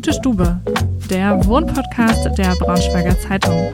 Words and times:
Gute 0.00 0.14
Stube, 0.14 0.60
der 1.10 1.44
Wohnpodcast 1.44 2.24
der 2.38 2.54
Braunschweiger 2.58 3.14
Zeitung. 3.20 3.68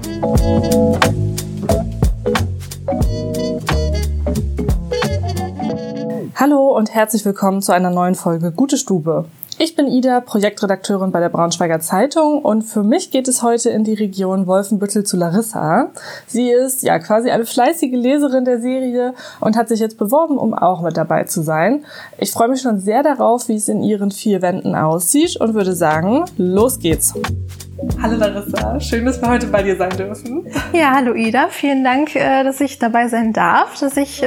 Hallo 6.35 6.77
und 6.77 6.93
herzlich 6.93 7.25
willkommen 7.25 7.63
zu 7.63 7.71
einer 7.71 7.91
neuen 7.91 8.17
Folge 8.17 8.51
Gute 8.51 8.77
Stube. 8.77 9.27
Ich 9.59 9.75
bin 9.75 9.87
Ida, 9.87 10.21
Projektredakteurin 10.21 11.13
bei 11.13 11.21
der 11.21 11.31
Braunschweiger 11.31 11.81
Zeitung 11.81 12.43
und 12.43 12.61
für 12.61 12.83
mich 12.83 13.11
geht 13.11 13.27
es 13.27 13.43
heute 13.43 13.71
in 13.71 13.85
die 13.85 13.95
Region 13.95 14.47
Wolfenbüttel 14.47 15.05
zu 15.05 15.17
Larissa. 15.17 15.93
Sie 16.27 16.51
ist 16.51 16.83
ja 16.83 16.99
quasi 16.99 17.31
eine 17.31 17.47
fleißige 17.47 17.93
Leserin 17.93 18.45
der 18.45 18.61
Serie 18.61 19.15
und 19.41 19.57
hat 19.57 19.69
sich 19.69 19.81
jetzt 19.81 19.97
beworben, 19.97 20.37
um 20.37 20.53
auch 20.53 20.83
mit 20.83 20.99
dabei 20.99 21.25
zu 21.25 21.41
sein. 21.41 21.87
Ich 22.19 22.33
freue 22.33 22.49
mich 22.49 22.61
schon 22.61 22.81
sehr 22.81 23.03
darauf, 23.03 23.49
wie 23.49 23.57
es 23.57 23.71
in 23.71 23.83
ihren 23.83 24.11
vier 24.11 24.43
Wänden 24.43 24.75
aussieht 24.75 25.41
und 25.41 25.55
würde 25.55 25.73
sagen, 25.73 26.27
los 26.37 26.79
geht's. 26.79 27.15
Hallo 28.03 28.17
Larissa, 28.19 28.79
schön, 28.79 29.07
dass 29.07 29.23
wir 29.23 29.31
heute 29.31 29.47
bei 29.47 29.63
dir 29.63 29.77
sein 29.77 29.97
dürfen. 29.97 30.47
Ja, 30.75 30.93
hallo 30.95 31.15
Ida, 31.15 31.49
vielen 31.49 31.83
Dank, 31.83 32.15
äh, 32.15 32.45
dass 32.45 32.61
ich 32.61 32.79
dabei 32.79 33.09
sein 33.09 33.33
darf, 33.33 33.81
dass 33.81 33.97
ich 33.97 34.23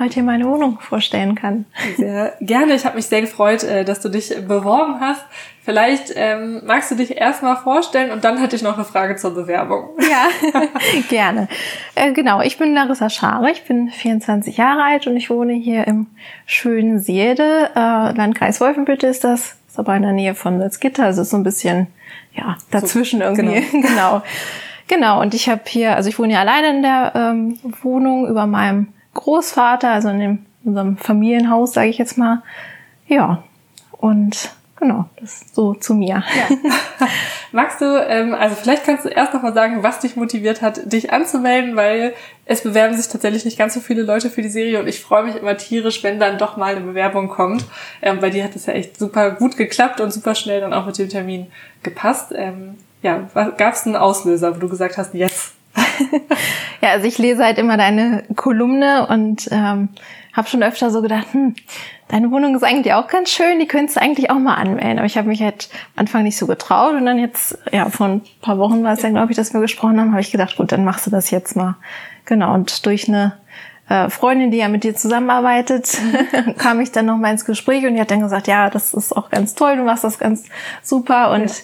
heute 0.00 0.14
hier 0.14 0.22
meine 0.22 0.44
Wohnung 0.46 0.78
vorstellen 0.80 1.34
kann. 1.34 1.66
Sehr 1.96 2.34
gerne. 2.40 2.74
Ich 2.74 2.84
habe 2.84 2.96
mich 2.96 3.06
sehr 3.06 3.20
gefreut, 3.20 3.62
äh, 3.62 3.84
dass 3.84 4.00
du 4.00 4.08
dich 4.08 4.34
beworben 4.46 5.00
hast. 5.00 5.22
Vielleicht 5.62 6.12
ähm, 6.16 6.62
magst 6.64 6.90
du 6.90 6.94
dich 6.94 7.16
erstmal 7.16 7.56
vorstellen 7.56 8.10
und 8.10 8.24
dann 8.24 8.38
hätte 8.38 8.56
ich 8.56 8.62
noch 8.62 8.74
eine 8.74 8.84
Frage 8.84 9.16
zur 9.16 9.34
Bewerbung. 9.34 9.90
Ja, 10.00 10.60
gerne. 11.08 11.48
Äh, 11.94 12.12
genau, 12.12 12.40
ich 12.40 12.58
bin 12.58 12.74
Larissa 12.74 13.10
Schare, 13.10 13.50
ich 13.50 13.62
bin 13.64 13.90
24 13.90 14.56
Jahre 14.56 14.82
alt 14.82 15.06
und 15.06 15.16
ich 15.16 15.30
wohne 15.30 15.52
hier 15.52 15.86
im 15.86 16.06
schönen 16.46 16.98
Seelde. 16.98 17.70
Äh, 17.76 18.16
Landkreis 18.16 18.60
Wolfenbüttel 18.60 19.10
ist 19.10 19.22
das, 19.22 19.56
ist 19.68 19.78
aber 19.78 19.94
in 19.94 20.02
der 20.02 20.12
Nähe 20.12 20.34
von 20.34 20.58
Salzgitter, 20.58 21.04
also 21.04 21.22
ist 21.22 21.30
so 21.30 21.36
ein 21.36 21.44
bisschen 21.44 21.88
ja 22.32 22.56
dazwischen 22.70 23.20
so, 23.20 23.26
irgendwie. 23.26 23.60
Genau. 23.70 23.88
genau. 23.88 24.22
Genau, 24.88 25.20
und 25.20 25.34
ich 25.34 25.48
habe 25.48 25.60
hier, 25.66 25.94
also 25.94 26.08
ich 26.08 26.18
wohne 26.18 26.32
ja 26.32 26.40
alleine 26.40 26.70
in 26.70 26.82
der 26.82 27.12
ähm, 27.14 27.60
Wohnung 27.82 28.26
über 28.26 28.48
meinem 28.48 28.88
Großvater, 29.14 29.90
also 29.90 30.08
in 30.08 30.18
dem, 30.18 30.46
unserem 30.64 30.96
Familienhaus, 30.96 31.72
sage 31.72 31.88
ich 31.88 31.98
jetzt 31.98 32.18
mal. 32.18 32.42
Ja, 33.06 33.42
und 33.92 34.50
genau, 34.76 35.06
das 35.20 35.42
ist 35.42 35.54
so 35.54 35.74
zu 35.74 35.94
mir. 35.94 36.24
Ja. 36.34 36.56
Magst 37.52 37.80
du, 37.80 37.84
ähm, 37.84 38.34
also 38.34 38.56
vielleicht 38.56 38.84
kannst 38.84 39.04
du 39.04 39.08
erst 39.08 39.34
noch 39.34 39.42
mal 39.42 39.52
sagen, 39.52 39.82
was 39.82 40.00
dich 40.00 40.16
motiviert 40.16 40.62
hat, 40.62 40.92
dich 40.92 41.12
anzumelden, 41.12 41.76
weil 41.76 42.14
es 42.44 42.62
bewerben 42.62 42.96
sich 42.96 43.08
tatsächlich 43.08 43.44
nicht 43.44 43.58
ganz 43.58 43.74
so 43.74 43.80
viele 43.80 44.02
Leute 44.02 44.30
für 44.30 44.42
die 44.42 44.48
Serie 44.48 44.80
und 44.80 44.88
ich 44.88 45.00
freue 45.00 45.24
mich 45.24 45.36
immer 45.36 45.56
tierisch, 45.56 46.02
wenn 46.02 46.18
dann 46.18 46.38
doch 46.38 46.56
mal 46.56 46.74
eine 46.74 46.84
Bewerbung 46.84 47.28
kommt. 47.28 47.64
Ähm, 48.02 48.20
bei 48.20 48.30
dir 48.30 48.44
hat 48.44 48.56
es 48.56 48.66
ja 48.66 48.72
echt 48.72 48.98
super 48.98 49.32
gut 49.32 49.56
geklappt 49.56 50.00
und 50.00 50.12
super 50.12 50.34
schnell 50.34 50.60
dann 50.60 50.72
auch 50.72 50.86
mit 50.86 50.98
dem 50.98 51.08
Termin 51.08 51.48
gepasst. 51.82 52.32
Ähm, 52.34 52.76
ja, 53.02 53.28
gab 53.34 53.74
es 53.74 53.86
einen 53.86 53.96
Auslöser, 53.96 54.54
wo 54.54 54.60
du 54.60 54.68
gesagt 54.68 54.98
hast, 54.98 55.14
yes, 55.14 55.52
ja, 56.80 56.90
also 56.90 57.06
ich 57.06 57.18
lese 57.18 57.44
halt 57.44 57.58
immer 57.58 57.76
deine 57.76 58.24
Kolumne 58.36 59.06
und 59.08 59.48
ähm, 59.50 59.90
habe 60.32 60.48
schon 60.48 60.62
öfter 60.62 60.90
so 60.90 61.02
gedacht, 61.02 61.26
hm, 61.32 61.54
deine 62.08 62.30
Wohnung 62.30 62.54
ist 62.54 62.62
eigentlich 62.62 62.94
auch 62.94 63.08
ganz 63.08 63.30
schön, 63.30 63.58
die 63.58 63.66
könntest 63.66 63.96
du 63.96 64.02
eigentlich 64.02 64.30
auch 64.30 64.38
mal 64.38 64.54
anmelden. 64.54 64.98
Aber 64.98 65.06
ich 65.06 65.16
habe 65.16 65.28
mich 65.28 65.42
halt 65.42 65.68
am 65.94 66.00
Anfang 66.00 66.22
nicht 66.22 66.36
so 66.36 66.46
getraut 66.46 66.94
und 66.94 67.06
dann 67.06 67.18
jetzt, 67.18 67.58
ja, 67.72 67.88
vor 67.90 68.06
ein 68.06 68.22
paar 68.40 68.58
Wochen 68.58 68.82
war 68.82 68.92
es 68.92 69.02
ja, 69.02 69.10
glaube 69.10 69.32
ich, 69.32 69.36
dass 69.36 69.52
wir 69.52 69.60
gesprochen 69.60 70.00
haben, 70.00 70.12
habe 70.12 70.20
ich 70.20 70.32
gedacht, 70.32 70.56
gut, 70.56 70.72
dann 70.72 70.84
machst 70.84 71.06
du 71.06 71.10
das 71.10 71.30
jetzt 71.30 71.56
mal. 71.56 71.76
Genau, 72.24 72.54
und 72.54 72.86
durch 72.86 73.08
eine 73.08 73.34
äh, 73.88 74.08
Freundin, 74.08 74.50
die 74.50 74.58
ja 74.58 74.68
mit 74.68 74.84
dir 74.84 74.94
zusammenarbeitet, 74.94 75.98
kam 76.58 76.80
ich 76.80 76.92
dann 76.92 77.06
noch 77.06 77.16
mal 77.16 77.32
ins 77.32 77.44
Gespräch 77.44 77.84
und 77.84 77.94
die 77.94 78.00
hat 78.00 78.10
dann 78.10 78.20
gesagt, 78.20 78.46
ja, 78.46 78.70
das 78.70 78.94
ist 78.94 79.16
auch 79.16 79.30
ganz 79.30 79.54
toll, 79.54 79.76
du 79.76 79.82
machst 79.82 80.04
das 80.04 80.18
ganz 80.18 80.44
super 80.82 81.32
und 81.32 81.48
ja. 81.48 81.54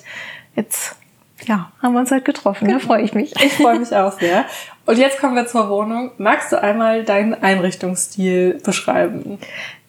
jetzt 0.57 0.97
ja, 1.45 1.71
haben 1.83 1.93
wir 1.93 2.01
uns 2.01 2.11
halt 2.11 2.25
getroffen. 2.25 2.67
Genau. 2.67 2.79
Da 2.79 2.85
freue 2.85 3.03
ich 3.03 3.15
mich. 3.15 3.35
Ich 3.43 3.55
freue 3.55 3.79
mich 3.79 3.95
auch 3.95 4.19
sehr. 4.19 4.47
Und 4.87 4.99
jetzt 4.99 5.21
kommen 5.21 5.35
wir 5.35 5.47
zur 5.47 5.69
Wohnung. 5.69 6.13
Magst 6.19 6.53
du 6.53 6.61
einmal 6.61 7.05
deinen 7.05 7.35
Einrichtungsstil 7.35 8.61
beschreiben? 8.65 9.39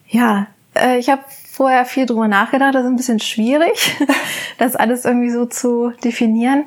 Ja, 0.08 0.48
äh, 0.76 0.98
ich 0.98 1.10
habe 1.10 1.24
vorher 1.50 1.86
viel 1.86 2.06
drüber 2.06 2.28
nachgedacht. 2.28 2.76
Das 2.76 2.84
ist 2.84 2.90
ein 2.90 2.98
bisschen 2.98 3.20
schwierig, 3.20 3.96
das 4.58 4.76
alles 4.76 5.06
irgendwie 5.06 5.32
so 5.32 5.46
zu 5.46 5.92
definieren. 6.04 6.66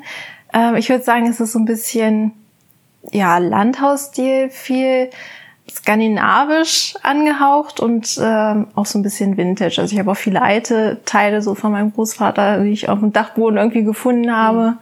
Ähm, 0.53 0.77
ich 0.77 0.89
würde 0.89 1.05
sagen, 1.05 1.27
es 1.29 1.41
ist 1.41 1.53
so 1.53 1.59
ein 1.59 1.65
bisschen 1.65 2.33
ja 3.13 3.39
Landhausstil, 3.39 4.51
viel 4.51 5.11
skandinavisch 5.75 6.95
angehaucht 7.03 7.81
und 7.81 8.19
ähm, 8.23 8.69
auch 8.75 8.87
so 8.87 8.99
ein 8.99 9.03
bisschen 9.03 9.37
Vintage. 9.37 9.81
Also 9.81 9.93
ich 9.93 9.99
habe 9.99 10.11
auch 10.11 10.17
viele 10.17 10.43
alte 10.43 11.01
Teile 11.05 11.43
so 11.43 11.55
von 11.55 11.73
meinem 11.73 11.93
Großvater, 11.93 12.63
die 12.63 12.71
ich 12.71 12.89
auf 12.89 13.01
dem 13.01 13.13
Dachboden 13.13 13.59
irgendwie 13.59 13.85
gefunden 13.85 14.35
habe. 14.35 14.73
Mhm. 14.73 14.79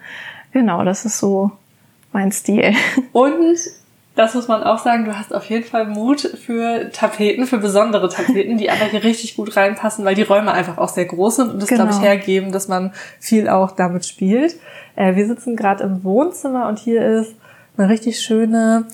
Genau, 0.53 0.85
das 0.85 1.05
ist 1.05 1.19
so 1.19 1.51
mein 2.13 2.33
Stil. 2.33 2.75
Und 3.13 3.59
das 4.19 4.35
muss 4.35 4.49
man 4.49 4.65
auch 4.65 4.79
sagen, 4.79 5.05
du 5.05 5.17
hast 5.17 5.33
auf 5.33 5.49
jeden 5.49 5.65
Fall 5.65 5.87
Mut 5.87 6.21
für 6.21 6.91
Tapeten, 6.91 7.47
für 7.47 7.59
besondere 7.59 8.09
Tapeten, 8.09 8.59
die 8.59 8.69
aber 8.69 8.87
hier 8.87 9.05
richtig 9.05 9.37
gut 9.37 9.57
reinpassen, 9.57 10.05
weil 10.05 10.17
die 10.17 10.23
Räume 10.23 10.51
einfach 10.51 10.77
auch 10.77 10.89
sehr 10.89 11.05
groß 11.05 11.37
sind 11.37 11.51
und 11.53 11.63
das, 11.63 11.69
genau. 11.69 11.85
glaube 11.85 11.97
ich, 11.97 12.03
hergeben, 12.03 12.51
dass 12.51 12.67
man 12.67 12.93
viel 13.21 13.49
auch 13.49 13.71
damit 13.71 14.07
spielt. 14.07 14.57
Äh, 14.97 15.15
wir 15.15 15.27
sitzen 15.29 15.55
gerade 15.55 15.85
im 15.85 16.03
Wohnzimmer 16.03 16.69
und 16.69 16.81
hier 16.81 17.07
ist 17.07 17.37
eine 17.77 17.89
richtig 17.89 18.19
schöne 18.19 18.87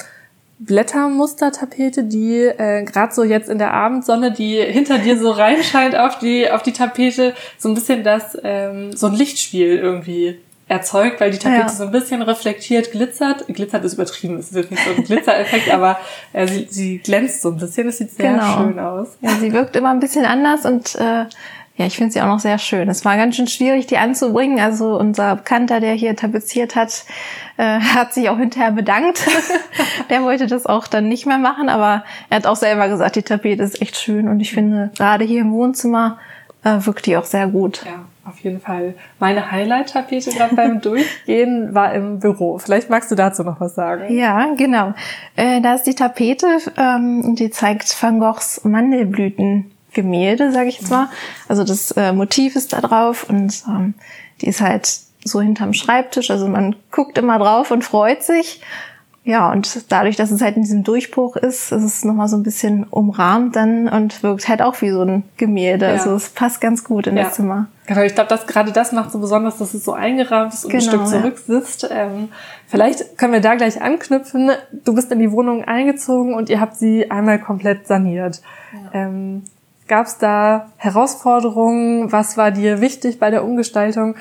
Blättermustertapete, 0.64 2.04
die 2.04 2.38
äh, 2.38 2.84
gerade 2.84 3.14
so 3.14 3.25
jetzt 3.25 3.48
in 3.48 3.58
der 3.58 3.72
Abendsonne, 3.72 4.32
die 4.32 4.60
hinter 4.60 4.98
dir 4.98 5.19
so 5.19 5.30
reinscheint 5.30 5.97
auf 5.97 6.19
die 6.19 6.50
auf 6.50 6.62
die 6.62 6.72
Tapete, 6.72 7.34
so 7.58 7.69
ein 7.69 7.75
bisschen 7.75 8.04
das 8.04 8.36
ähm, 8.42 8.97
so 8.97 9.06
ein 9.08 9.14
Lichtspiel 9.14 9.78
irgendwie 9.78 10.38
erzeugt, 10.66 11.20
weil 11.20 11.30
die 11.30 11.38
Tapete 11.38 11.62
ja. 11.62 11.69
so 11.69 11.84
ein 11.84 11.91
bisschen 11.91 12.22
reflektiert, 12.22 12.92
glitzert. 12.92 13.47
Glitzert 13.48 13.84
ist 13.84 13.94
übertrieben, 13.94 14.38
es 14.38 14.50
ist 14.50 14.70
nicht 14.70 14.82
so 14.82 14.94
ein 14.94 15.04
Glitzereffekt, 15.04 15.70
aber 15.70 15.98
äh, 16.32 16.47
sie, 16.47 16.66
sie 16.70 16.98
glänzt 16.98 17.42
so 17.42 17.50
ein 17.50 17.58
bisschen. 17.58 17.86
Das 17.86 17.98
sieht 17.98 18.12
sehr 18.12 18.32
genau. 18.32 18.56
schön 18.56 18.78
aus. 18.78 19.08
Ja, 19.20 19.31
sie 19.38 19.52
wirkt 19.52 19.76
immer 19.76 19.91
ein 19.91 20.00
bisschen 20.00 20.25
anders 20.25 20.64
und 20.64 20.94
äh, 20.96 21.26
ja, 21.76 21.86
ich 21.86 21.96
finde 21.96 22.12
sie 22.12 22.20
auch 22.20 22.28
noch 22.28 22.38
sehr 22.38 22.58
schön. 22.58 22.88
Es 22.88 23.04
war 23.04 23.16
ganz 23.16 23.34
schön 23.34 23.48
schwierig, 23.48 23.88
die 23.88 23.98
anzubringen. 23.98 24.60
Also 24.60 24.96
unser 24.96 25.34
Bekannter, 25.34 25.80
der 25.80 25.94
hier 25.94 26.14
tapeziert 26.14 26.76
hat, 26.76 27.04
äh, 27.56 27.80
hat 27.80 28.14
sich 28.14 28.28
auch 28.28 28.38
hinterher 28.38 28.70
bedankt. 28.70 29.26
der 30.10 30.22
wollte 30.22 30.46
das 30.46 30.66
auch 30.66 30.86
dann 30.86 31.08
nicht 31.08 31.26
mehr 31.26 31.38
machen, 31.38 31.68
aber 31.68 32.04
er 32.30 32.36
hat 32.36 32.46
auch 32.46 32.56
selber 32.56 32.88
gesagt, 32.88 33.16
die 33.16 33.22
Tapete 33.22 33.62
ist 33.64 33.82
echt 33.82 33.96
schön 33.96 34.28
und 34.28 34.38
ich 34.38 34.52
finde, 34.52 34.92
gerade 34.96 35.24
hier 35.24 35.40
im 35.40 35.52
Wohnzimmer 35.52 36.18
äh, 36.62 36.76
wirkt 36.78 37.06
die 37.06 37.16
auch 37.16 37.24
sehr 37.24 37.48
gut. 37.48 37.82
Ja, 37.84 38.04
auf 38.24 38.38
jeden 38.38 38.60
Fall. 38.60 38.94
Meine 39.18 39.50
Highlight-Tapete 39.50 40.30
gerade 40.30 40.54
beim 40.54 40.80
Durchgehen 40.80 41.74
war 41.74 41.92
im 41.92 42.20
Büro. 42.20 42.58
Vielleicht 42.58 42.88
magst 42.88 43.10
du 43.10 43.16
dazu 43.16 43.42
noch 43.42 43.58
was 43.58 43.74
sagen. 43.74 44.16
Ja, 44.16 44.54
genau. 44.56 44.94
Äh, 45.34 45.60
da 45.60 45.74
ist 45.74 45.88
die 45.88 45.96
Tapete, 45.96 46.46
ähm, 46.76 47.34
die 47.34 47.50
zeigt 47.50 48.00
Van 48.00 48.20
Goghs 48.20 48.60
Mandelblüten 48.62 49.73
Gemälde, 49.94 50.53
sage 50.53 50.69
ich 50.69 50.81
jetzt 50.81 50.91
mal. 50.91 51.09
Also 51.49 51.65
das 51.65 51.93
äh, 51.93 52.12
Motiv 52.12 52.56
ist 52.56 52.72
da 52.72 52.81
drauf 52.81 53.28
und 53.28 53.62
ähm, 53.69 53.94
die 54.41 54.49
ist 54.49 54.60
halt 54.60 54.99
so 55.25 55.41
hinterm 55.41 55.72
Schreibtisch. 55.72 56.31
Also 56.31 56.49
man 56.49 56.77
guckt 56.91 57.16
immer 57.19 57.38
drauf 57.38 57.71
und 57.71 57.82
freut 57.82 58.22
sich. 58.22 58.60
Ja, 59.27 59.50
und 59.50 59.91
dadurch, 59.91 60.16
dass 60.16 60.31
es 60.31 60.43
halt 60.43 60.56
in 60.56 60.62
diesem 60.62 60.84
Durchbruch 60.84 61.37
ist, 61.37 61.72
ist 61.72 61.82
es 61.82 62.05
nochmal 62.05 62.28
so 62.28 62.37
ein 62.37 62.43
bisschen 62.43 62.84
umrahmt 62.84 63.56
dann 63.56 63.88
und 63.88 64.22
wirkt 64.22 64.49
halt 64.49 64.60
auch 64.60 64.82
wie 64.82 64.91
so 64.91 65.00
ein 65.00 65.22
Gemälde. 65.38 65.87
Ja. 65.87 65.93
Also 65.93 66.15
es 66.15 66.28
passt 66.28 66.61
ganz 66.61 66.84
gut 66.84 67.06
in 67.06 67.16
ja. 67.16 67.25
das 67.25 67.34
Zimmer. 67.34 67.69
Genau, 67.87 68.03
ich 68.03 68.15
glaube, 68.15 68.28
dass 68.28 68.47
gerade 68.47 68.71
das 68.71 68.93
macht 68.93 69.12
so 69.12 69.19
besonders, 69.19 69.56
dass 69.56 69.72
es 69.72 69.82
so 69.82 69.94
eingerahmt 69.94 70.53
ist 70.53 70.66
und 70.66 70.72
genau, 70.72 70.82
ein 70.82 70.88
Stück 70.88 71.06
zurücksitzt. 71.06 71.84
Ja. 71.84 72.05
Ähm, 72.05 72.28
vielleicht 72.66 73.16
können 73.16 73.32
wir 73.32 73.41
da 73.41 73.55
gleich 73.55 73.81
anknüpfen. 73.81 74.50
Du 74.72 74.94
bist 74.94 75.11
in 75.11 75.21
die 75.21 75.32
Wohnung 75.32 75.65
eingezogen 75.65 76.34
und 76.34 76.50
ihr 76.50 76.61
habt 76.61 76.76
sie 76.76 77.11
einmal 77.11 77.38
komplett 77.38 77.87
saniert. 77.87 78.43
Ähm, 78.93 79.44
Gab 79.86 80.06
es 80.06 80.18
da 80.18 80.70
Herausforderungen? 80.76 82.10
Was 82.10 82.36
war 82.36 82.50
dir 82.50 82.81
wichtig 82.81 83.19
bei 83.19 83.31
der 83.31 83.44
Umgestaltung? 83.44 84.16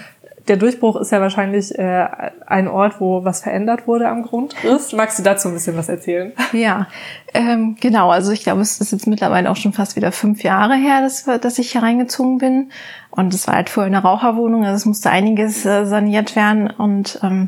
Der 0.49 0.57
Durchbruch 0.57 0.97
ist 0.97 1.11
ja 1.13 1.21
wahrscheinlich 1.21 1.77
äh, 1.79 2.05
ein 2.45 2.67
Ort, 2.67 2.99
wo 2.99 3.23
was 3.23 3.41
verändert 3.41 3.87
wurde 3.87 4.09
am 4.09 4.23
Grundriss. 4.23 4.91
Magst 4.91 5.17
du 5.17 5.23
dazu 5.23 5.47
ein 5.47 5.53
bisschen 5.53 5.77
was 5.77 5.87
erzählen? 5.87 6.33
Ja, 6.51 6.87
ähm, 7.33 7.77
genau. 7.79 8.11
Also 8.11 8.33
ich 8.33 8.43
glaube, 8.43 8.59
es 8.59 8.81
ist 8.81 8.91
jetzt 8.91 9.07
mittlerweile 9.07 9.49
auch 9.49 9.55
schon 9.55 9.71
fast 9.71 9.95
wieder 9.95 10.11
fünf 10.11 10.43
Jahre 10.43 10.75
her, 10.75 11.01
dass, 11.01 11.23
dass 11.23 11.59
ich 11.59 11.71
hier 11.71 11.81
reingezogen 11.81 12.39
bin. 12.39 12.71
Und 13.09 13.33
es 13.33 13.47
war 13.47 13.55
halt 13.55 13.69
vorher 13.69 13.87
eine 13.87 14.01
Raucherwohnung, 14.01 14.65
also 14.65 14.75
es 14.75 14.85
musste 14.85 15.09
einiges 15.09 15.65
äh, 15.65 15.85
saniert 15.85 16.35
werden. 16.35 16.69
Und 16.69 17.19
ähm, 17.23 17.47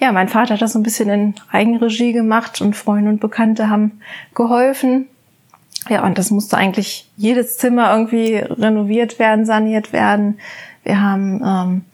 ja, 0.00 0.10
mein 0.10 0.28
Vater 0.28 0.54
hat 0.54 0.62
das 0.62 0.72
so 0.72 0.80
ein 0.80 0.82
bisschen 0.82 1.10
in 1.10 1.34
Eigenregie 1.52 2.12
gemacht 2.12 2.60
und 2.60 2.74
Freunde 2.74 3.10
und 3.10 3.20
Bekannte 3.20 3.70
haben 3.70 4.00
geholfen. 4.34 5.06
Ja, 5.88 6.04
und 6.04 6.18
das 6.18 6.30
musste 6.30 6.56
eigentlich 6.56 7.10
jedes 7.16 7.58
Zimmer 7.58 7.92
irgendwie 7.92 8.36
renoviert 8.36 9.18
werden, 9.18 9.44
saniert 9.44 9.92
werden. 9.92 10.38
Wir 10.84 11.00
haben 11.00 11.42
ähm, 11.44 11.84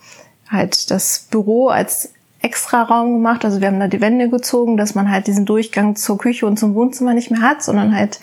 halt 0.50 0.90
das 0.90 1.26
Büro 1.30 1.68
als 1.68 2.12
extra 2.40 2.82
Raum 2.82 3.14
gemacht. 3.14 3.44
Also 3.44 3.60
wir 3.60 3.68
haben 3.68 3.80
da 3.80 3.88
die 3.88 4.00
Wände 4.00 4.28
gezogen, 4.28 4.76
dass 4.76 4.94
man 4.94 5.10
halt 5.10 5.26
diesen 5.26 5.46
Durchgang 5.46 5.96
zur 5.96 6.18
Küche 6.18 6.46
und 6.46 6.58
zum 6.58 6.74
Wohnzimmer 6.74 7.14
nicht 7.14 7.30
mehr 7.30 7.42
hat, 7.42 7.62
sondern 7.62 7.94
halt 7.94 8.20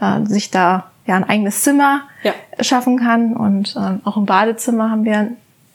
äh, 0.00 0.24
sich 0.26 0.50
da 0.50 0.90
ja 1.06 1.16
ein 1.16 1.24
eigenes 1.24 1.62
Zimmer 1.62 2.02
ja. 2.22 2.32
schaffen 2.60 2.98
kann. 2.98 3.36
Und 3.36 3.76
äh, 3.76 3.98
auch 4.04 4.16
im 4.16 4.26
Badezimmer 4.26 4.90
haben 4.90 5.04
wir 5.04 5.32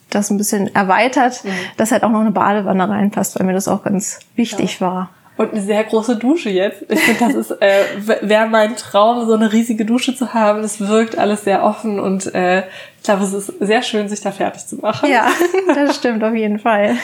das 0.10 0.30
ein 0.30 0.38
bisschen 0.38 0.74
erweitert, 0.74 1.44
mhm. 1.44 1.50
dass 1.78 1.92
halt 1.92 2.04
auch 2.04 2.10
noch 2.10 2.22
eine 2.22 2.32
Badewanne 2.32 2.88
reinpasst, 2.88 3.40
weil 3.40 3.46
mir 3.46 3.54
das 3.54 3.68
auch 3.68 3.84
ganz 3.84 4.20
wichtig 4.36 4.80
ja. 4.80 4.88
war. 4.88 5.10
Und 5.38 5.52
eine 5.52 5.62
sehr 5.62 5.84
große 5.84 6.16
Dusche 6.16 6.50
jetzt. 6.50 6.86
Ich 6.88 7.00
finde, 7.00 7.34
das 7.34 7.52
ist, 7.52 7.62
äh, 7.62 7.84
wäre 8.22 8.48
mein 8.48 8.78
Traum, 8.78 9.26
so 9.28 9.34
eine 9.34 9.52
riesige 9.52 9.84
Dusche 9.84 10.16
zu 10.16 10.34
haben. 10.34 10.62
Es 10.62 10.80
wirkt 10.80 11.18
alles 11.18 11.44
sehr 11.44 11.64
offen 11.64 12.00
und 12.00 12.34
äh, 12.34 12.60
ich 12.60 13.04
glaube, 13.04 13.24
es 13.24 13.34
ist 13.34 13.54
sehr 13.60 13.82
schön, 13.82 14.08
sich 14.08 14.22
da 14.22 14.32
fertig 14.32 14.66
zu 14.66 14.78
machen. 14.78 15.10
Ja, 15.10 15.28
das 15.76 15.98
stimmt 15.98 16.24
auf 16.24 16.34
jeden 16.34 16.60
Fall. 16.60 16.96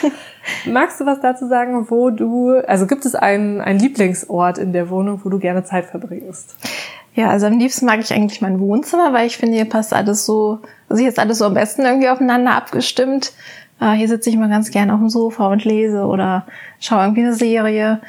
Magst 0.64 0.98
du 1.00 1.06
was 1.06 1.20
dazu 1.20 1.46
sagen, 1.46 1.90
wo 1.90 2.10
du, 2.10 2.54
also 2.66 2.86
gibt 2.86 3.04
es 3.04 3.14
einen, 3.14 3.60
einen 3.60 3.78
Lieblingsort 3.78 4.56
in 4.56 4.72
der 4.72 4.88
Wohnung, 4.88 5.20
wo 5.24 5.28
du 5.28 5.38
gerne 5.38 5.62
Zeit 5.64 5.84
verbringst? 5.84 6.56
Ja, 7.14 7.28
also 7.28 7.46
am 7.46 7.58
liebsten 7.58 7.84
mag 7.84 8.00
ich 8.00 8.12
eigentlich 8.12 8.40
mein 8.40 8.58
Wohnzimmer, 8.58 9.12
weil 9.12 9.26
ich 9.26 9.36
finde, 9.36 9.56
hier 9.56 9.68
passt 9.68 9.92
alles 9.92 10.24
so, 10.24 10.60
also 10.88 11.00
hier 11.00 11.10
ist 11.10 11.18
alles 11.18 11.38
so 11.38 11.44
am 11.44 11.54
besten 11.54 11.82
irgendwie 11.82 12.08
aufeinander 12.08 12.54
abgestimmt. 12.54 13.32
Äh, 13.82 13.92
hier 13.94 14.08
sitze 14.08 14.30
ich 14.30 14.36
mal 14.36 14.48
ganz 14.48 14.70
gerne 14.70 14.94
auf 14.94 15.00
dem 15.00 15.08
Sofa 15.08 15.48
und 15.48 15.64
lese 15.64 16.04
oder 16.04 16.46
schaue 16.78 17.02
irgendwie 17.02 17.22
eine 17.22 17.34
Serie. 17.34 18.00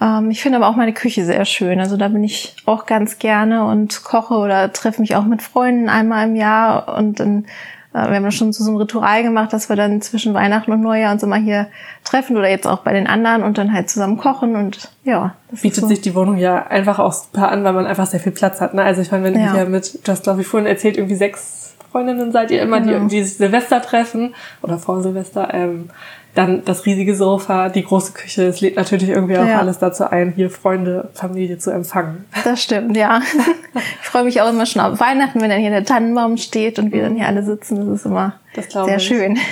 Ähm, 0.00 0.30
ich 0.30 0.42
finde 0.42 0.58
aber 0.58 0.68
auch 0.68 0.76
meine 0.76 0.92
Küche 0.92 1.24
sehr 1.24 1.44
schön. 1.44 1.78
Also 1.78 1.96
da 1.96 2.08
bin 2.08 2.24
ich 2.24 2.56
auch 2.66 2.86
ganz 2.86 3.18
gerne 3.18 3.64
und 3.64 4.02
koche 4.02 4.34
oder 4.34 4.72
treffe 4.72 5.00
mich 5.00 5.14
auch 5.14 5.24
mit 5.24 5.40
Freunden 5.40 5.88
einmal 5.88 6.26
im 6.26 6.34
Jahr 6.34 6.96
und 6.96 7.20
dann 7.20 7.44
äh, 7.94 8.08
wir 8.08 8.16
haben 8.16 8.24
das 8.24 8.34
schon 8.34 8.52
zu 8.52 8.64
so 8.64 8.70
einem 8.70 8.78
Ritual 8.78 9.22
gemacht, 9.22 9.52
dass 9.52 9.68
wir 9.68 9.76
dann 9.76 10.00
zwischen 10.00 10.34
Weihnachten 10.34 10.72
und 10.72 10.80
Neujahr 10.80 11.12
uns 11.12 11.22
immer 11.22 11.36
hier 11.36 11.68
treffen 12.02 12.36
oder 12.36 12.48
jetzt 12.48 12.66
auch 12.66 12.80
bei 12.80 12.92
den 12.92 13.06
anderen 13.06 13.44
und 13.44 13.58
dann 13.58 13.72
halt 13.72 13.90
zusammen 13.90 14.16
kochen 14.16 14.56
und 14.56 14.90
ja. 15.04 15.34
Bietet 15.50 15.82
so. 15.82 15.86
sich 15.86 16.00
die 16.00 16.16
Wohnung 16.16 16.38
ja 16.38 16.66
einfach 16.66 16.98
auch 16.98 17.12
super 17.12 17.52
an, 17.52 17.62
weil 17.62 17.74
man 17.74 17.86
einfach 17.86 18.06
sehr 18.06 18.20
viel 18.20 18.32
Platz 18.32 18.60
hat. 18.60 18.74
Ne? 18.74 18.82
Also 18.82 19.02
ich 19.02 19.12
meine, 19.12 19.24
wenn 19.24 19.38
ja. 19.38 19.54
ihr 19.54 19.66
mit, 19.66 20.00
du 20.04 20.10
hast 20.10 20.24
glaube 20.24 20.40
ich 20.40 20.48
vorhin 20.48 20.66
erzählt, 20.66 20.96
irgendwie 20.96 21.14
sechs 21.14 21.61
Freundinnen 21.92 22.32
seid 22.32 22.50
ihr 22.50 22.62
immer, 22.62 22.78
genau. 22.78 22.88
die 22.88 22.94
irgendwie 22.94 23.22
Silvester 23.22 23.82
treffen 23.82 24.34
oder 24.62 24.78
vor 24.78 25.02
Silvester, 25.02 25.52
ähm, 25.52 25.90
dann 26.34 26.64
das 26.64 26.86
riesige 26.86 27.14
Sofa, 27.14 27.68
die 27.68 27.84
große 27.84 28.12
Küche. 28.12 28.44
Es 28.44 28.62
lädt 28.62 28.76
natürlich 28.76 29.10
irgendwie 29.10 29.36
auch 29.36 29.46
ja. 29.46 29.58
alles 29.58 29.78
dazu 29.78 30.10
ein, 30.10 30.32
hier 30.34 30.48
Freunde, 30.48 31.10
Familie 31.12 31.58
zu 31.58 31.70
empfangen. 31.70 32.24
Das 32.44 32.62
stimmt, 32.62 32.96
ja. 32.96 33.20
ich 34.02 34.08
freue 34.08 34.24
mich 34.24 34.40
auch 34.40 34.48
immer 34.48 34.64
schon 34.64 34.80
auf 34.80 34.98
Weihnachten, 34.98 35.42
wenn 35.42 35.50
dann 35.50 35.60
hier 35.60 35.70
der 35.70 35.84
Tannenbaum 35.84 36.38
steht 36.38 36.78
und 36.78 36.90
wir 36.92 37.02
dann 37.02 37.16
hier 37.16 37.26
alle 37.26 37.42
sitzen. 37.42 37.76
Das 37.76 38.00
ist 38.00 38.06
immer 38.06 38.34
sehr 38.54 38.96
ich. 38.96 39.02
schön. 39.02 39.38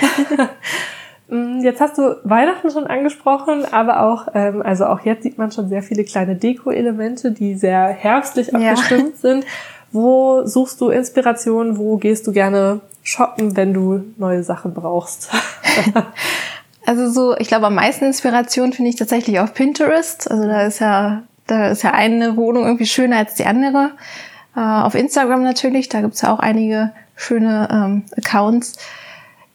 Mm, 1.31 1.61
jetzt 1.61 1.79
hast 1.79 1.97
du 1.97 2.17
Weihnachten 2.25 2.69
schon 2.69 2.87
angesprochen, 2.87 3.65
aber 3.71 4.01
auch, 4.01 4.27
ähm, 4.33 4.61
also 4.61 4.85
auch 4.85 4.99
jetzt 4.99 5.23
sieht 5.23 5.37
man 5.37 5.49
schon 5.51 5.69
sehr 5.69 5.81
viele 5.81 6.03
kleine 6.03 6.35
Deko-Elemente, 6.35 7.31
die 7.31 7.55
sehr 7.55 7.87
herbstlich 7.87 8.53
abgestimmt 8.53 9.13
ja. 9.15 9.21
sind. 9.21 9.45
Wo 9.93 10.45
suchst 10.45 10.81
du 10.81 10.89
Inspiration? 10.89 11.77
Wo 11.77 11.95
gehst 11.95 12.27
du 12.27 12.33
gerne 12.33 12.81
shoppen, 13.01 13.55
wenn 13.55 13.73
du 13.73 14.03
neue 14.17 14.43
Sachen 14.43 14.73
brauchst? 14.73 15.31
Also 16.83 17.09
so, 17.11 17.37
ich 17.37 17.47
glaube, 17.47 17.67
am 17.67 17.75
meisten 17.75 18.05
Inspiration 18.05 18.73
finde 18.73 18.89
ich 18.89 18.95
tatsächlich 18.95 19.39
auf 19.39 19.53
Pinterest. 19.53 20.29
Also 20.29 20.47
da 20.47 20.63
ist 20.65 20.79
ja, 20.79 21.21
da 21.45 21.69
ist 21.69 21.83
ja 21.83 21.91
eine 21.91 22.37
Wohnung 22.37 22.65
irgendwie 22.65 22.87
schöner 22.87 23.17
als 23.17 23.35
die 23.35 23.45
andere. 23.45 23.91
Äh, 24.55 24.61
auf 24.61 24.95
Instagram 24.95 25.43
natürlich, 25.43 25.89
da 25.89 26.01
gibt's 26.01 26.21
ja 26.21 26.33
auch 26.33 26.39
einige 26.39 26.91
schöne 27.15 27.67
ähm, 27.71 28.03
Accounts. 28.17 28.77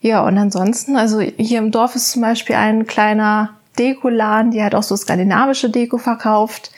Ja, 0.06 0.25
und 0.25 0.38
ansonsten, 0.38 0.97
also 0.97 1.19
hier 1.19 1.58
im 1.58 1.73
Dorf 1.73 1.97
ist 1.97 2.12
zum 2.12 2.23
Beispiel 2.23 2.55
ein 2.55 2.87
kleiner 2.87 3.50
Dekoladen, 3.76 4.53
die 4.53 4.62
hat 4.62 4.76
auch 4.76 4.85
so 4.85 4.94
skandinavische 4.94 5.69
Deko 5.69 5.99
verkauft. 5.99 6.70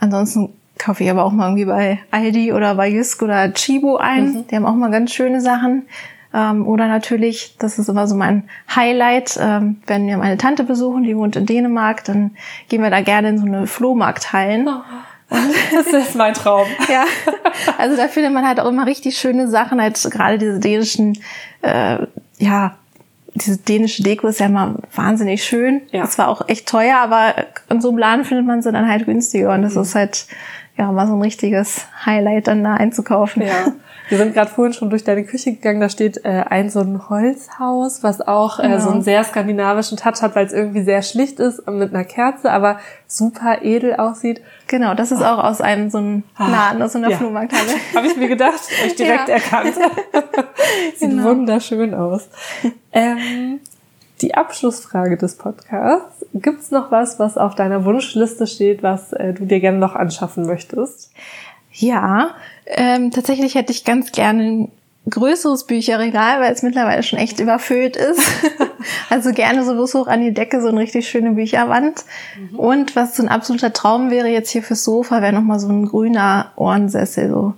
Ansonsten 0.00 0.48
kaufe 0.78 1.04
ich 1.04 1.10
aber 1.12 1.24
auch 1.24 1.30
mal 1.30 1.46
irgendwie 1.46 1.66
bei 1.66 2.00
Aldi 2.10 2.52
oder 2.52 2.74
bei 2.74 2.88
Jysk 2.88 3.22
oder 3.22 3.52
Chibo 3.52 3.98
ein. 3.98 4.32
Mhm. 4.32 4.46
Die 4.48 4.56
haben 4.56 4.66
auch 4.66 4.74
mal 4.74 4.90
ganz 4.90 5.12
schöne 5.12 5.40
Sachen. 5.40 5.86
Ähm, 6.34 6.66
oder 6.66 6.88
natürlich, 6.88 7.56
das 7.56 7.78
ist 7.78 7.88
immer 7.88 8.08
so 8.08 8.16
mein 8.16 8.48
Highlight, 8.74 9.38
ähm, 9.40 9.80
wenn 9.86 10.08
wir 10.08 10.16
meine 10.16 10.36
Tante 10.36 10.64
besuchen, 10.64 11.04
die 11.04 11.16
wohnt 11.16 11.36
in 11.36 11.46
Dänemark, 11.46 12.02
dann 12.02 12.32
gehen 12.68 12.82
wir 12.82 12.90
da 12.90 13.00
gerne 13.00 13.28
in 13.28 13.38
so 13.38 13.46
eine 13.46 13.68
Flohmarkthallen. 13.68 14.66
Oh. 14.66 14.80
Das 15.72 15.86
ist 15.86 16.14
mein 16.14 16.34
Traum. 16.34 16.66
ja, 16.88 17.04
also 17.78 17.96
da 17.96 18.08
findet 18.08 18.32
man 18.32 18.46
halt 18.46 18.60
auch 18.60 18.68
immer 18.68 18.86
richtig 18.86 19.16
schöne 19.18 19.48
Sachen, 19.48 19.80
halt 19.80 20.02
gerade 20.10 20.38
diese 20.38 20.58
dänischen, 20.58 21.18
äh, 21.62 21.98
ja, 22.42 22.74
diese 23.34 23.56
dänische 23.56 24.02
Deko 24.02 24.26
ist 24.26 24.40
ja 24.40 24.46
immer 24.46 24.74
wahnsinnig 24.94 25.44
schön. 25.44 25.82
Ja. 25.90 26.02
Das 26.02 26.18
war 26.18 26.28
auch 26.28 26.48
echt 26.48 26.68
teuer, 26.68 26.98
aber 26.98 27.34
in 27.70 27.80
so 27.80 27.88
einem 27.88 27.98
Laden 27.98 28.24
findet 28.24 28.46
man 28.46 28.62
sie 28.62 28.72
dann 28.72 28.88
halt 28.88 29.06
günstiger 29.06 29.54
und 29.54 29.62
das 29.62 29.74
mhm. 29.74 29.82
ist 29.82 29.94
halt 29.94 30.26
ja 30.76 30.90
mal 30.90 31.06
so 31.06 31.14
ein 31.14 31.22
richtiges 31.22 31.86
Highlight 32.04 32.48
dann 32.48 32.64
da 32.64 32.74
einzukaufen. 32.74 33.42
Ja. 33.42 33.72
Wir 34.12 34.18
sind 34.18 34.34
gerade 34.34 34.50
vorhin 34.50 34.74
schon 34.74 34.90
durch 34.90 35.04
deine 35.04 35.24
Küche 35.24 35.52
gegangen, 35.52 35.80
da 35.80 35.88
steht 35.88 36.22
äh, 36.26 36.44
ein 36.46 36.68
so 36.68 36.80
ein 36.80 37.08
Holzhaus, 37.08 38.02
was 38.02 38.20
auch 38.20 38.58
äh, 38.58 38.64
genau. 38.64 38.78
so 38.78 38.90
einen 38.90 39.00
sehr 39.00 39.24
skandinavischen 39.24 39.96
Touch 39.96 40.20
hat, 40.20 40.36
weil 40.36 40.44
es 40.44 40.52
irgendwie 40.52 40.82
sehr 40.82 41.00
schlicht 41.00 41.40
ist 41.40 41.66
mit 41.66 41.94
einer 41.94 42.04
Kerze, 42.04 42.50
aber 42.50 42.78
super 43.06 43.62
edel 43.62 43.96
aussieht. 43.96 44.42
Genau, 44.66 44.92
das 44.92 45.12
ist 45.12 45.22
auch 45.22 45.42
aus 45.42 45.62
einem 45.62 45.88
so 45.88 45.96
einem 45.96 46.24
ah, 46.36 46.46
Laden, 46.46 46.82
aus 46.82 46.92
so 46.92 46.98
einer 46.98 47.08
ja. 47.08 47.16
Flohmarkthalle. 47.16 47.70
Habe 47.94 48.06
ich 48.06 48.16
mir 48.18 48.28
gedacht, 48.28 48.60
habe 48.76 48.88
ich 48.88 48.96
direkt 48.96 49.28
ja. 49.28 49.36
erkannt. 49.36 49.76
Sieht 50.98 51.08
genau. 51.08 51.30
wunderschön 51.30 51.94
aus. 51.94 52.28
Ähm, 52.92 53.60
die 54.20 54.34
Abschlussfrage 54.34 55.16
des 55.16 55.38
Podcasts. 55.38 56.26
Gibt's 56.34 56.70
noch 56.70 56.90
was, 56.90 57.18
was 57.18 57.38
auf 57.38 57.54
deiner 57.54 57.86
Wunschliste 57.86 58.46
steht, 58.46 58.82
was 58.82 59.14
äh, 59.14 59.32
du 59.32 59.46
dir 59.46 59.60
gerne 59.60 59.78
noch 59.78 59.94
anschaffen 59.94 60.44
möchtest? 60.44 61.12
Ja, 61.72 62.34
ähm, 62.66 63.10
tatsächlich 63.10 63.54
hätte 63.54 63.72
ich 63.72 63.84
ganz 63.84 64.12
gerne 64.12 64.42
ein 64.42 64.72
größeres 65.10 65.66
Bücherregal, 65.66 66.40
weil 66.40 66.52
es 66.52 66.62
mittlerweile 66.62 67.02
schon 67.02 67.18
echt 67.18 67.40
überfüllt 67.40 67.96
ist. 67.96 68.20
also 69.10 69.32
gerne 69.32 69.64
so 69.64 69.74
bis 69.76 69.94
hoch 69.94 70.06
an 70.06 70.20
die 70.20 70.32
Decke, 70.32 70.60
so 70.60 70.68
eine 70.68 70.80
richtig 70.80 71.08
schöne 71.08 71.32
Bücherwand. 71.32 72.04
Mhm. 72.38 72.58
Und 72.58 72.96
was 72.96 73.16
so 73.16 73.22
ein 73.22 73.28
absoluter 73.28 73.72
Traum 73.72 74.10
wäre 74.10 74.28
jetzt 74.28 74.50
hier 74.50 74.62
fürs 74.62 74.84
Sofa, 74.84 75.20
wäre 75.22 75.32
nochmal 75.32 75.58
so 75.58 75.68
ein 75.68 75.86
grüner 75.86 76.52
Ohrensessel, 76.56 77.30
so 77.30 77.54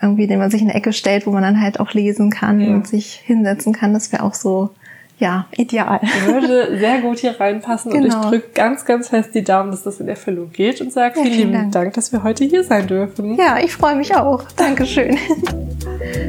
irgendwie, 0.00 0.26
den 0.26 0.38
man 0.38 0.50
sich 0.50 0.62
in 0.62 0.68
eine 0.68 0.76
Ecke 0.76 0.92
stellt, 0.92 1.26
wo 1.26 1.30
man 1.30 1.42
dann 1.42 1.60
halt 1.60 1.78
auch 1.78 1.92
lesen 1.92 2.30
kann 2.30 2.60
ja. 2.60 2.74
und 2.74 2.88
sich 2.88 3.22
hinsetzen 3.24 3.72
kann. 3.72 3.92
Das 3.92 4.10
wäre 4.10 4.22
auch 4.24 4.34
so 4.34 4.70
ja, 5.18 5.46
ideal. 5.56 6.00
Würde 6.26 6.78
sehr 6.78 7.00
gut 7.00 7.20
hier 7.20 7.38
reinpassen 7.38 7.92
genau. 7.92 8.02
und 8.02 8.08
ich 8.08 8.14
genau. 8.14 8.30
drücke 8.30 8.48
ganz, 8.54 8.84
ganz 8.84 9.08
fest 9.08 9.30
die 9.34 9.44
Daumen, 9.44 9.70
dass 9.70 9.84
das 9.84 10.00
in 10.00 10.08
Erfüllung 10.08 10.50
geht 10.52 10.80
und 10.80 10.92
sage 10.92 11.18
ja, 11.18 11.24
vielen, 11.24 11.36
vielen 11.36 11.52
Dank. 11.52 11.72
Dank, 11.72 11.94
dass 11.94 12.12
wir 12.12 12.24
heute 12.24 12.44
hier 12.44 12.64
sein 12.64 12.88
dürfen. 12.88 13.36
Ja, 13.36 13.58
ich 13.62 13.72
freue 13.72 13.96
mich 13.96 14.14
auch. 14.16 14.42
Dankeschön. 14.56 15.16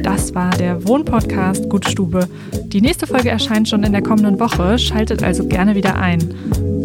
Das 0.02 0.34
war 0.34 0.50
der 0.50 0.86
Wohnpodcast 0.86 1.68
Gute 1.68 1.90
Stube. 1.90 2.28
Die 2.66 2.80
nächste 2.80 3.06
Folge 3.06 3.28
erscheint 3.30 3.68
schon 3.68 3.82
in 3.82 3.92
der 3.92 4.02
kommenden 4.02 4.38
Woche, 4.38 4.78
schaltet 4.78 5.22
also 5.22 5.46
gerne 5.46 5.74
wieder 5.74 5.96
ein. 5.96 6.34